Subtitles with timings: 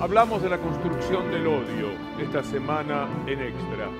[0.00, 3.90] Hablamos de la construcción del odio esta semana en Extra.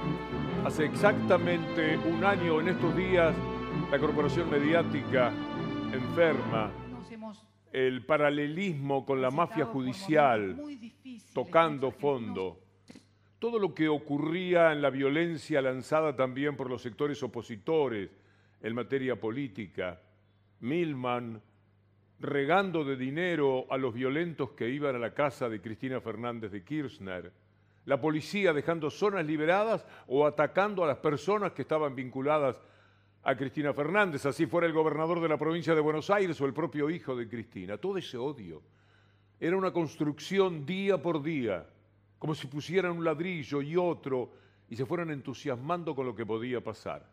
[0.64, 3.34] Hace exactamente un año en estos días,
[3.90, 5.30] la corporación mediática
[5.92, 6.72] enferma
[7.70, 10.58] el paralelismo con la mafia judicial
[11.34, 12.58] tocando fondo.
[13.38, 18.08] Todo lo que ocurría en la violencia lanzada también por los sectores opositores
[18.62, 20.00] en materia política,
[20.60, 21.42] Milman
[22.20, 26.62] regando de dinero a los violentos que iban a la casa de Cristina Fernández de
[26.62, 27.32] Kirchner,
[27.86, 32.56] la policía dejando zonas liberadas o atacando a las personas que estaban vinculadas
[33.22, 36.52] a Cristina Fernández, así fuera el gobernador de la provincia de Buenos Aires o el
[36.52, 37.78] propio hijo de Cristina.
[37.78, 38.62] Todo ese odio
[39.38, 41.66] era una construcción día por día,
[42.18, 44.30] como si pusieran un ladrillo y otro
[44.68, 47.06] y se fueran entusiasmando con lo que podía pasar.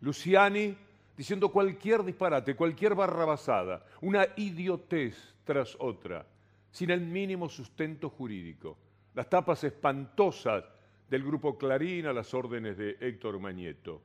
[0.00, 0.76] Luciani
[1.20, 6.26] diciendo cualquier disparate, cualquier barrabasada, una idiotez tras otra,
[6.70, 8.78] sin el mínimo sustento jurídico.
[9.12, 10.64] Las tapas espantosas
[11.10, 14.00] del grupo Clarín a las órdenes de Héctor Mañeto.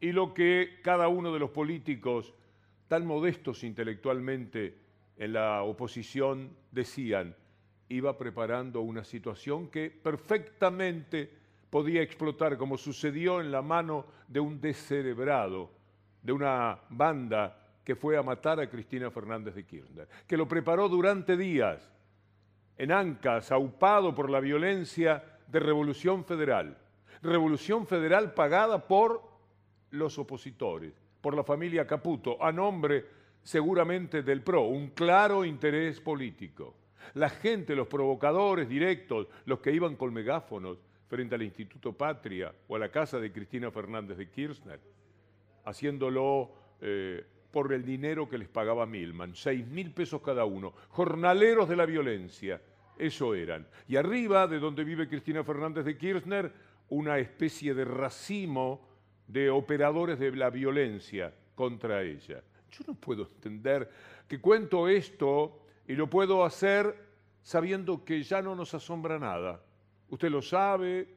[0.00, 2.32] Y lo que cada uno de los políticos,
[2.86, 4.78] tan modestos intelectualmente
[5.16, 7.34] en la oposición, decían,
[7.88, 11.32] iba preparando una situación que perfectamente
[11.68, 15.79] podía explotar, como sucedió en la mano de un descerebrado
[16.22, 20.88] de una banda que fue a matar a Cristina Fernández de Kirchner, que lo preparó
[20.88, 21.90] durante días
[22.76, 26.78] en Ancas, aupado por la violencia de Revolución Federal.
[27.22, 29.22] Revolución Federal pagada por
[29.90, 33.04] los opositores, por la familia Caputo, a nombre
[33.42, 36.74] seguramente del PRO, un claro interés político.
[37.14, 42.76] La gente, los provocadores directos, los que iban con megáfonos frente al Instituto Patria o
[42.76, 44.80] a la casa de Cristina Fernández de Kirchner,
[45.64, 51.68] haciéndolo eh, por el dinero que les pagaba Milman, seis mil pesos cada uno, jornaleros
[51.68, 52.60] de la violencia,
[52.98, 53.66] eso eran.
[53.88, 56.52] Y arriba, de donde vive Cristina Fernández de Kirchner,
[56.90, 58.88] una especie de racimo
[59.26, 62.42] de operadores de la violencia contra ella.
[62.70, 63.90] Yo no puedo entender
[64.28, 66.94] que cuento esto y lo puedo hacer
[67.42, 69.62] sabiendo que ya no nos asombra nada.
[70.08, 71.08] Usted lo sabe,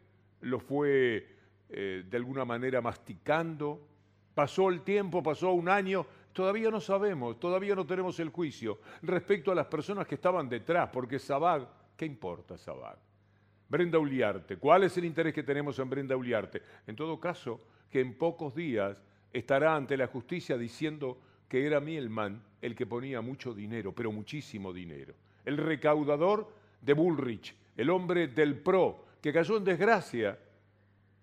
[0.41, 1.27] lo fue
[1.69, 3.87] eh, de alguna manera masticando,
[4.33, 9.51] Pasó el tiempo, pasó un año, todavía no sabemos, todavía no tenemos el juicio respecto
[9.51, 12.97] a las personas que estaban detrás, porque Sabag, ¿qué importa Sabag?
[13.69, 16.61] Brenda Uliarte, ¿cuál es el interés que tenemos en Brenda Uliarte?
[16.85, 19.01] En todo caso, que en pocos días
[19.31, 24.73] estará ante la justicia diciendo que era Mielman el que ponía mucho dinero, pero muchísimo
[24.73, 25.13] dinero.
[25.45, 26.51] El recaudador
[26.81, 30.37] de Bullrich, el hombre del PRO, que cayó en desgracia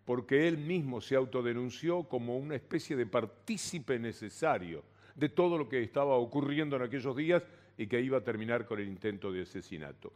[0.05, 4.83] porque él mismo se autodenunció como una especie de partícipe necesario
[5.15, 7.43] de todo lo que estaba ocurriendo en aquellos días
[7.77, 10.12] y que iba a terminar con el intento de asesinato.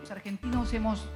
[0.00, 1.08] Los argentinos hemos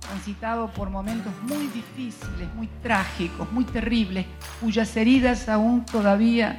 [0.00, 4.26] transitado por momentos muy difíciles, muy trágicos, muy terribles,
[4.60, 6.58] cuyas heridas aún todavía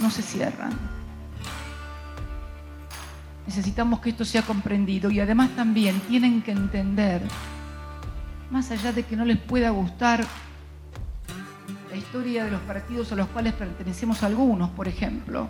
[0.00, 0.95] no se cierran.
[3.46, 7.22] Necesitamos que esto sea comprendido y además también tienen que entender,
[8.50, 10.24] más allá de que no les pueda gustar
[11.90, 15.48] la historia de los partidos a los cuales pertenecemos algunos, por ejemplo,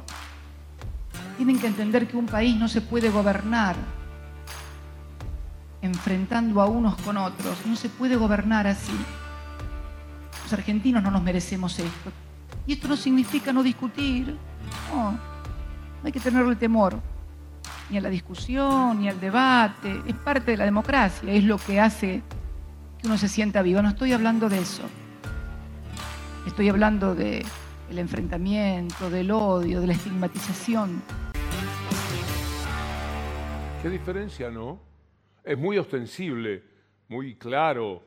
[1.39, 3.77] tienen que entender que un país no se puede gobernar
[5.81, 8.97] enfrentando a unos con otros, no se puede gobernar así.
[10.43, 12.13] Los argentinos no nos merecemos esto.
[12.67, 14.37] Y esto no significa no discutir,
[14.93, 15.19] no,
[16.05, 17.01] hay que tenerle temor
[17.91, 20.01] ni a la discusión, ni al debate.
[20.07, 22.23] Es parte de la democracia, es lo que hace
[23.01, 23.83] que uno se sienta vivo.
[23.83, 24.83] No estoy hablando de eso.
[26.47, 27.45] Estoy hablando del
[27.91, 31.03] enfrentamiento, del odio, de la estigmatización.
[33.83, 34.81] ¿Qué diferencia, no?
[35.45, 36.65] Es muy ostensible,
[37.09, 38.03] muy claro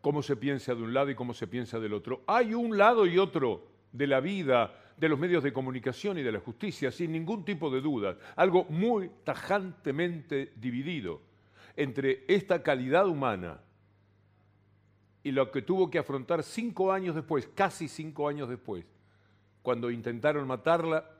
[0.00, 2.22] cómo se piensa de un lado y cómo se piensa del otro.
[2.26, 6.30] Hay un lado y otro de la vida, de los medios de comunicación y de
[6.30, 11.22] la justicia, sin ningún tipo de duda, algo muy tajantemente dividido
[11.74, 13.62] entre esta calidad humana
[15.22, 18.84] y lo que tuvo que afrontar cinco años después, casi cinco años después,
[19.62, 21.10] cuando intentaron matarla,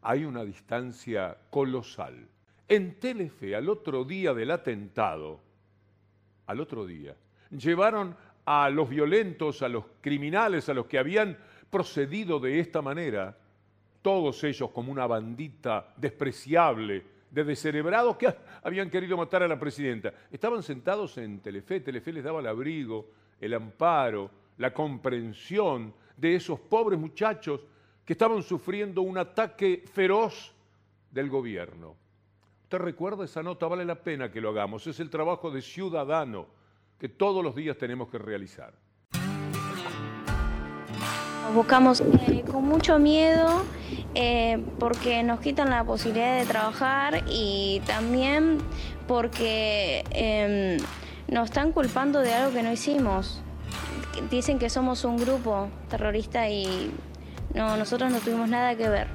[0.00, 2.26] hay una distancia colosal.
[2.66, 5.40] En Telefe, al otro día del atentado,
[6.46, 7.14] al otro día,
[7.50, 8.16] llevaron
[8.46, 11.36] a los violentos, a los criminales, a los que habían
[11.72, 13.34] procedido de esta manera,
[14.02, 18.32] todos ellos como una bandita despreciable de descerebrados que
[18.62, 20.12] habían querido matar a la presidenta.
[20.30, 23.08] Estaban sentados en Telefe, Telefe les daba el abrigo,
[23.40, 27.62] el amparo, la comprensión de esos pobres muchachos
[28.04, 30.52] que estaban sufriendo un ataque feroz
[31.10, 31.96] del gobierno.
[32.64, 33.66] ¿Usted recuerda esa nota?
[33.66, 34.86] Vale la pena que lo hagamos.
[34.86, 36.48] Es el trabajo de ciudadano
[36.98, 38.74] que todos los días tenemos que realizar.
[41.54, 43.64] Buscamos eh, con mucho miedo
[44.14, 48.58] eh, porque nos quitan la posibilidad de trabajar y también
[49.06, 50.78] porque em,
[51.28, 53.42] nos están culpando de algo que no hicimos.
[54.30, 56.90] Dicen que somos un grupo terrorista y
[57.54, 59.08] no, nosotros no tuvimos nada que ver.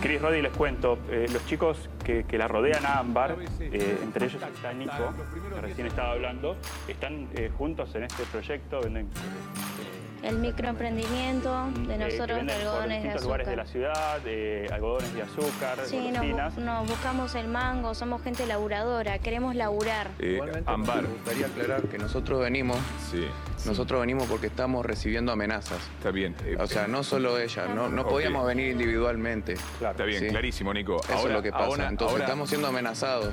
[0.00, 4.72] Cris Roddy, les cuento, eh, los chicos que, la rodean a Ámbar, entre ellos está
[4.72, 5.12] Nico,
[5.54, 6.56] que recién estaba hablando,
[6.88, 7.28] están
[7.58, 9.08] juntos en este proyecto, venden
[10.22, 13.22] el microemprendimiento de eh, nosotros de algodones de azúcar.
[13.22, 18.46] lugares de la ciudad, de algodones de azúcar, sí, nos, buscamos el mango, somos gente
[18.46, 20.10] laburadora, queremos laburar.
[20.18, 21.02] Eh, Igualmente Ambar.
[21.02, 22.78] me gustaría aclarar que nosotros venimos,
[23.10, 23.26] sí.
[23.66, 25.78] nosotros venimos porque estamos recibiendo amenazas.
[25.98, 26.34] Está bien.
[26.44, 29.54] Eh, o sea, no solo ella, no, no podíamos venir individualmente.
[29.80, 30.96] Está bien, clarísimo, Nico.
[31.08, 31.88] Eso es lo que pasa.
[31.88, 33.32] Entonces estamos siendo amenazados.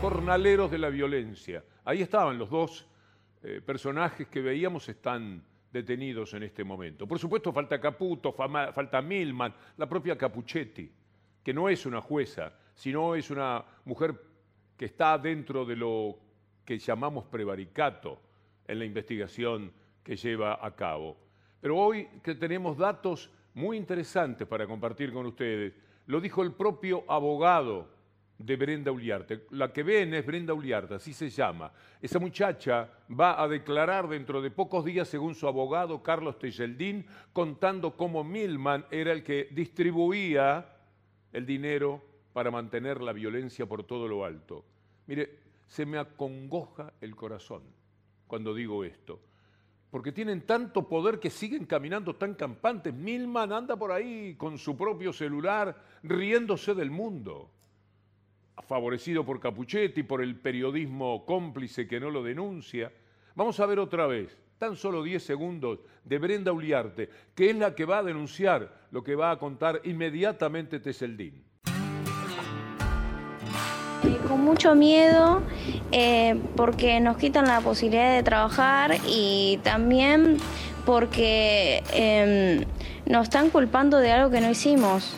[0.00, 1.64] Jornaleros de la violencia.
[1.84, 2.86] Ahí estaban los dos
[3.42, 5.42] eh, personajes que veíamos están
[5.72, 7.06] detenidos en este momento.
[7.06, 10.90] Por supuesto falta Caputo, falta Milman, la propia Capuchetti,
[11.42, 14.14] que no es una jueza, sino es una mujer
[14.76, 16.18] que está dentro de lo
[16.64, 18.20] que llamamos prevaricato
[18.66, 21.16] en la investigación que lleva a cabo.
[21.60, 25.74] Pero hoy que tenemos datos muy interesantes para compartir con ustedes,
[26.06, 27.97] lo dijo el propio abogado
[28.38, 29.46] de Brenda Uliarte.
[29.50, 31.72] La que ven es Brenda Uliarte, así se llama.
[32.00, 32.88] Esa muchacha
[33.18, 38.86] va a declarar dentro de pocos días, según su abogado Carlos Tejeldín, contando cómo Milman
[38.90, 40.76] era el que distribuía
[41.32, 42.02] el dinero
[42.32, 44.64] para mantener la violencia por todo lo alto.
[45.06, 47.62] Mire, se me acongoja el corazón
[48.26, 49.20] cuando digo esto,
[49.90, 52.94] porque tienen tanto poder que siguen caminando tan campantes.
[52.94, 57.50] Milman anda por ahí con su propio celular riéndose del mundo
[58.66, 62.92] favorecido por Capuchetti, por el periodismo cómplice que no lo denuncia.
[63.34, 67.74] Vamos a ver otra vez, tan solo 10 segundos, de Brenda Uliarte, que es la
[67.74, 71.44] que va a denunciar lo que va a contar inmediatamente Teseldín.
[74.26, 75.42] Con mucho miedo
[75.92, 80.38] eh, porque nos quitan la posibilidad de trabajar y también
[80.84, 82.64] porque em,
[83.06, 85.16] nos están culpando de algo que no hicimos.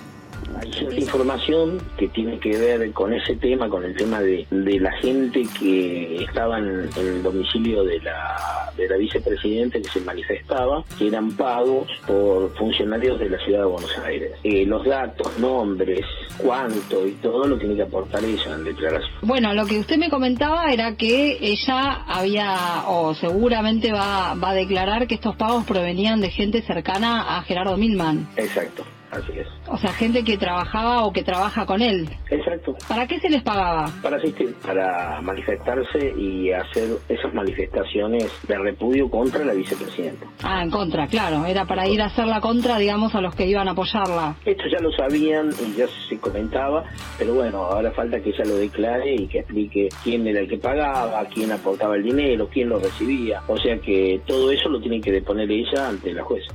[0.61, 4.93] Hay cierta información que tiene que ver con ese tema, con el tema de, la
[5.01, 11.07] gente que estaba en, el domicilio de la, de la vicepresidenta que se manifestaba, que
[11.07, 14.33] eran pagos por funcionarios de la ciudad de Buenos Aires.
[14.45, 16.05] Eh, los datos, nombres,
[16.37, 19.13] cuánto y todo lo tiene que aportar ella en declaración.
[19.23, 24.55] Bueno, lo que usted me comentaba era que ella había, o seguramente va, va a
[24.55, 28.29] declarar que estos pagos provenían de gente cercana a Gerardo Milman.
[28.37, 28.85] Exacto.
[29.11, 29.47] Así es.
[29.67, 32.09] O sea, gente que trabajaba o que trabaja con él.
[32.31, 32.77] Exacto.
[32.89, 33.91] ¿Para qué se les pagaba?
[34.03, 40.27] Para asistir, para manifestarse y hacer esas manifestaciones de repudio contra la vicepresidenta.
[40.43, 41.45] Ah, en contra, claro.
[41.45, 44.37] Era para ir a hacer la contra, digamos, a los que iban a apoyarla.
[44.45, 46.85] Esto ya lo sabían y ya se comentaba,
[47.19, 50.59] pero bueno, ahora falta que ella lo declare y que explique quién era el que
[50.59, 53.43] pagaba, quién aportaba el dinero, quién lo recibía.
[53.49, 56.55] O sea que todo eso lo tiene que deponer ella ante la jueza.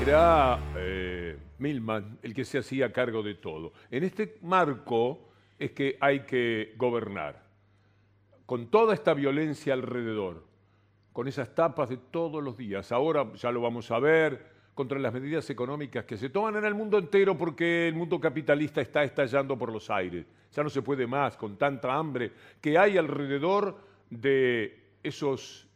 [0.00, 3.72] Era eh, Milman el que se hacía cargo de todo.
[3.90, 7.42] En este marco es que hay que gobernar,
[8.44, 10.44] con toda esta violencia alrededor,
[11.12, 12.92] con esas tapas de todos los días.
[12.92, 16.74] Ahora ya lo vamos a ver, contra las medidas económicas que se toman en el
[16.74, 20.26] mundo entero porque el mundo capitalista está estallando por los aires.
[20.52, 23.78] Ya no se puede más con tanta hambre que hay alrededor
[24.10, 25.68] de esos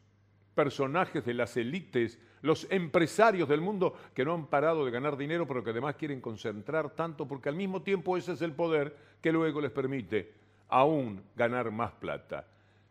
[0.54, 5.46] personajes de las élites los empresarios del mundo que no han parado de ganar dinero,
[5.46, 9.32] pero que además quieren concentrar tanto, porque al mismo tiempo ese es el poder que
[9.32, 10.32] luego les permite
[10.68, 12.46] aún ganar más plata.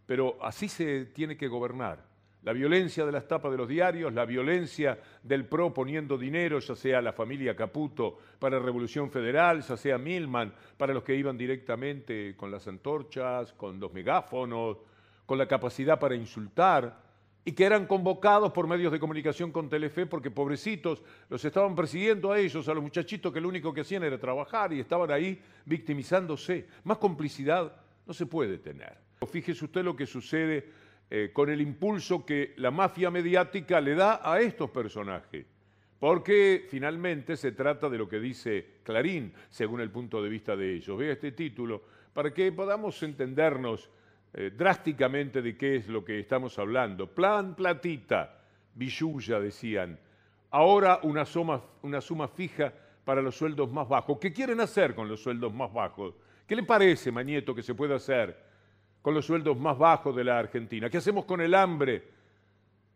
[0.05, 2.05] Pero así se tiene que gobernar.
[2.43, 6.75] La violencia de las tapas de los diarios, la violencia del PRO poniendo dinero, ya
[6.75, 12.35] sea la familia Caputo para Revolución Federal, ya sea Milman para los que iban directamente
[12.37, 14.77] con las antorchas, con los megáfonos,
[15.25, 17.06] con la capacidad para insultar
[17.47, 22.33] y que eran convocados por medios de comunicación con Telefe porque pobrecitos los estaban persiguiendo
[22.33, 25.41] a ellos, a los muchachitos que lo único que hacían era trabajar y estaban ahí
[25.63, 26.67] victimizándose.
[26.83, 27.73] Más complicidad
[28.05, 28.97] no se puede tener.
[29.31, 30.65] Fíjese usted lo que sucede
[31.09, 35.45] eh, con el impulso que la mafia mediática le da a estos personajes.
[36.01, 40.75] Porque finalmente se trata de lo que dice Clarín, según el punto de vista de
[40.75, 40.97] ellos.
[40.97, 43.89] Vea este título para que podamos entendernos
[44.33, 47.07] eh, drásticamente de qué es lo que estamos hablando.
[47.07, 48.41] Plan platita,
[48.75, 49.97] billulla, decían.
[50.51, 54.17] ahora una suma, una suma fija para los sueldos más bajos.
[54.19, 56.13] ¿Qué quieren hacer con los sueldos más bajos?
[56.45, 58.37] ¿Qué le parece, Mañeto, que se puede hacer
[59.01, 60.89] con los sueldos más bajos de la Argentina?
[60.89, 62.03] ¿Qué hacemos con el hambre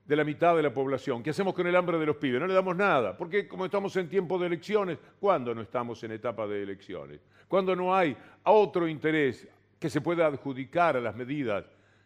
[0.05, 1.23] de la mitad de la población?
[1.23, 2.41] ¿Qué hacemos con el hambre de los pibes?
[2.41, 6.11] No le damos nada, porque como estamos en tiempo de elecciones, ¿cuándo no estamos en
[6.11, 7.21] etapa de elecciones?
[7.47, 9.47] ¿Cuándo no hay otro interés
[9.81, 11.65] que se pueda adjudicar a las medidas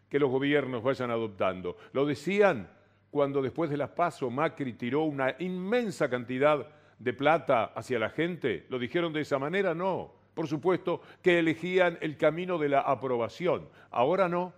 [0.09, 1.75] que los gobiernos vayan adoptando?
[1.91, 2.69] Lo decían
[3.11, 6.65] cuando después de las PASO Macri tiró una inmensa cantidad
[6.97, 8.65] de plata hacia la gente.
[8.69, 9.75] ¿Lo dijeron de esa manera?
[9.75, 10.13] No.
[10.33, 13.67] Por supuesto que elegían el camino de la aprobación.
[13.91, 14.53] Ahora no.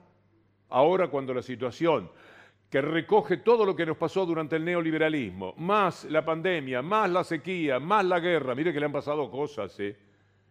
[0.69, 2.11] Ahora cuando la situación
[2.69, 7.23] que recoge todo lo que nos pasó durante el neoliberalismo, más la pandemia, más la
[7.23, 9.97] sequía, más la guerra, mire que le han pasado cosas, ¿eh?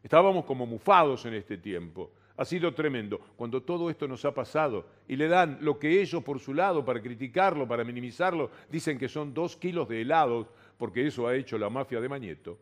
[0.02, 2.10] Estábamos como mufados en este tiempo.
[2.38, 3.18] Ha sido tremendo.
[3.36, 6.84] Cuando todo esto nos ha pasado y le dan lo que ellos por su lado,
[6.84, 11.56] para criticarlo, para minimizarlo, dicen que son dos kilos de helados, porque eso ha hecho
[11.56, 12.58] la mafia de Mañeto,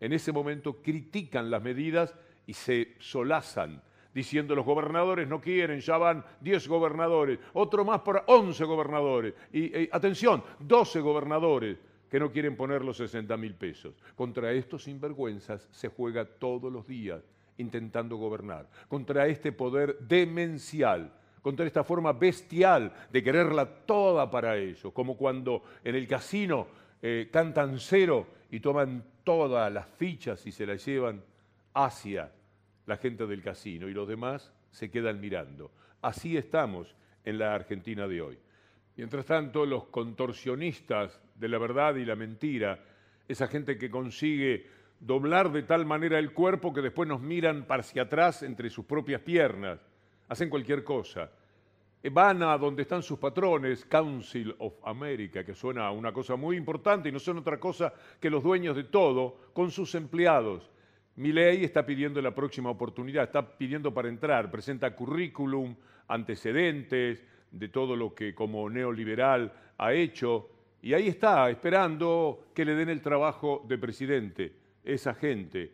[0.00, 2.14] en ese momento critican las medidas
[2.46, 3.82] y se solazan,
[4.12, 9.88] diciendo los gobernadores no quieren, ya van 10 gobernadores, otro más para 11 gobernadores, y
[9.90, 11.78] atención, 12 gobernadores
[12.10, 13.94] que no quieren poner los 60 mil pesos.
[14.14, 17.22] Contra estos sinvergüenzas se juega todos los días
[17.58, 24.92] intentando gobernar, contra este poder demencial, contra esta forma bestial de quererla toda para ellos,
[24.92, 26.66] como cuando en el casino
[27.00, 31.22] eh, cantan cero y toman todas las fichas y se las llevan
[31.74, 32.32] hacia
[32.86, 35.70] la gente del casino y los demás se quedan mirando.
[36.02, 36.94] Así estamos
[37.24, 38.38] en la Argentina de hoy.
[38.96, 42.82] Mientras tanto, los contorsionistas de la verdad y la mentira,
[43.28, 44.66] esa gente que consigue
[45.00, 49.20] doblar de tal manera el cuerpo que después nos miran hacia atrás entre sus propias
[49.20, 49.78] piernas,
[50.28, 51.30] hacen cualquier cosa.
[52.02, 56.36] Eh, van a donde están sus patrones, Council of America, que suena a una cosa
[56.36, 60.70] muy importante y no son otra cosa que los dueños de todo, con sus empleados.
[61.16, 65.74] ley está pidiendo la próxima oportunidad, está pidiendo para entrar, presenta currículum,
[66.08, 70.50] antecedentes de todo lo que como neoliberal ha hecho,
[70.82, 75.72] y ahí está, esperando que le den el trabajo de presidente esa gente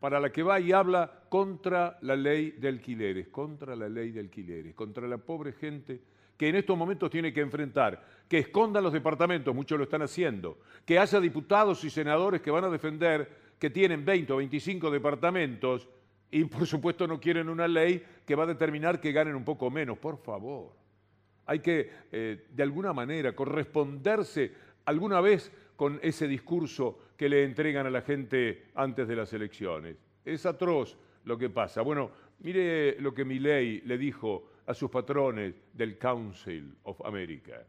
[0.00, 4.20] para la que va y habla contra la ley de alquileres, contra la ley de
[4.20, 6.00] alquileres, contra la pobre gente
[6.36, 10.58] que en estos momentos tiene que enfrentar, que escondan los departamentos, muchos lo están haciendo,
[10.84, 15.88] que haya diputados y senadores que van a defender que tienen 20 o 25 departamentos
[16.30, 19.70] y por supuesto no quieren una ley que va a determinar que ganen un poco
[19.70, 20.72] menos, por favor.
[21.46, 24.52] Hay que, eh, de alguna manera, corresponderse
[24.84, 25.52] alguna vez
[25.84, 29.98] con ese discurso que le entregan a la gente antes de las elecciones.
[30.24, 31.82] Es atroz lo que pasa.
[31.82, 37.66] Bueno, mire lo que Milley le dijo a sus patrones del Council of America.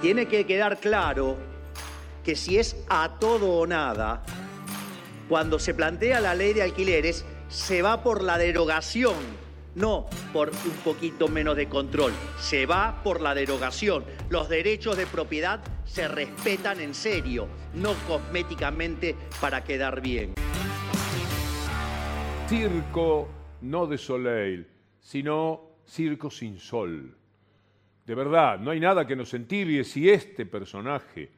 [0.00, 1.36] Tiene que quedar claro
[2.22, 4.22] que si es a todo o nada,
[5.28, 9.16] cuando se plantea la ley de alquileres, se va por la derogación
[9.74, 14.04] no por un poquito menos de control, se va por la derogación.
[14.28, 20.34] Los derechos de propiedad se respetan en serio, no cosméticamente para quedar bien.
[22.48, 23.28] Circo
[23.62, 24.66] no de Soleil,
[25.00, 27.16] sino circo sin sol.
[28.06, 31.30] De verdad, no hay nada que nos entibie si este personaje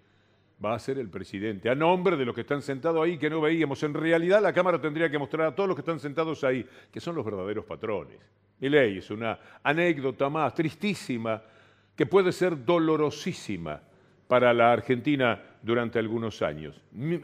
[0.64, 3.40] va a ser el presidente, a nombre de los que están sentados ahí que no
[3.40, 3.82] veíamos.
[3.82, 7.00] En realidad la Cámara tendría que mostrar a todos los que están sentados ahí, que
[7.00, 8.18] son los verdaderos patrones.
[8.58, 11.42] Mi ley es una anécdota más tristísima
[11.94, 13.80] que puede ser dolorosísima
[14.26, 16.80] para la Argentina durante algunos años.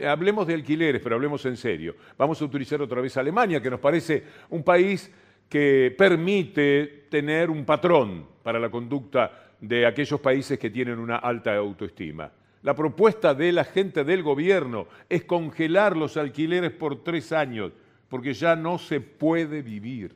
[0.06, 1.96] Hablemos de alquileres, pero hablemos en serio.
[2.18, 5.10] Vamos a utilizar otra vez Alemania, que nos parece un país
[5.48, 11.54] que permite tener un patrón para la conducta de aquellos países que tienen una alta
[11.54, 12.30] autoestima.
[12.62, 17.72] La propuesta de la gente del gobierno es congelar los alquileres por tres años,
[18.08, 20.14] porque ya no se puede vivir.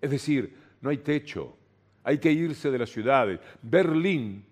[0.00, 1.56] Es decir, no hay techo,
[2.02, 3.40] hay que irse de las ciudades.
[3.60, 4.46] Berlín,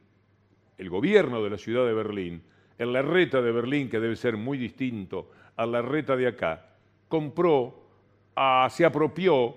[0.77, 2.43] el gobierno de la ciudad de Berlín,
[2.79, 6.75] en la reta de Berlín, que debe ser muy distinto a la reta de acá,
[7.09, 7.83] compró,
[8.37, 9.55] ah, se apropió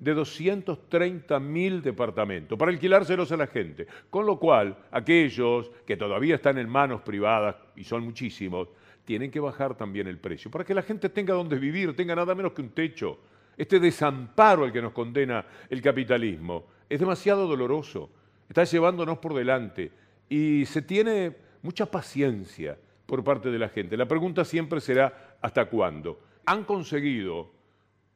[0.00, 3.86] de 230 mil departamentos para alquilárselos a la gente.
[4.08, 8.68] Con lo cual, aquellos que todavía están en manos privadas, y son muchísimos,
[9.04, 12.34] tienen que bajar también el precio para que la gente tenga donde vivir, tenga nada
[12.34, 13.18] menos que un techo.
[13.56, 18.10] Este desamparo al que nos condena el capitalismo es demasiado doloroso,
[18.48, 19.92] está llevándonos por delante
[20.28, 23.96] y se tiene mucha paciencia por parte de la gente.
[23.96, 26.20] La pregunta siempre será ¿hasta cuándo?
[26.46, 27.50] Han conseguido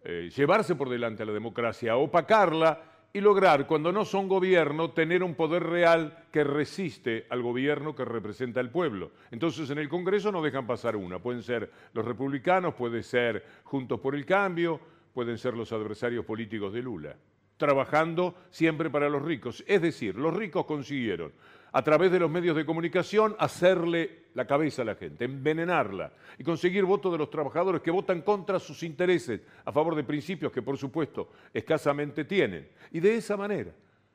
[0.05, 2.83] eh, llevarse por delante a la democracia, opacarla
[3.13, 8.05] y lograr, cuando no son gobierno, tener un poder real que resiste al gobierno que
[8.05, 9.13] representa al pueblo.
[9.31, 11.21] Entonces en el Congreso no dejan pasar una.
[11.21, 14.81] Pueden ser los republicanos, puede ser Juntos por el Cambio,
[15.15, 17.17] pueden ser los adversarios políticos de Lula
[17.57, 19.65] trabajando siempre para los ricos.
[19.67, 21.33] Es decir, los ricos consiguieron
[21.75, 26.45] a través de los medios de comunicación hacerle la cabeza a la gente, envenenarla y
[26.45, 30.63] conseguir votos de los trabajadores que votan contra sus intereses, a favor de principios que
[30.63, 32.69] por supuesto escasamente tienen.
[32.93, 33.73] Y de esa manera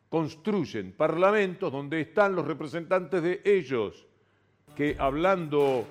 [0.08, 4.08] construyen parlamentos donde están los representantes de ellos,
[4.74, 5.86] que hablando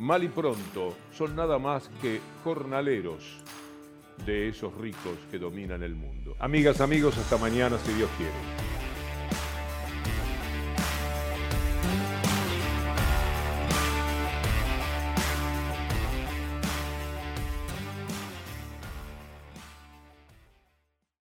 [0.00, 3.44] mal y pronto son nada más que jornaleros
[4.26, 6.34] de esos ricos que dominan el mundo.
[6.40, 8.65] Amigas, amigos, hasta mañana si Dios quiere.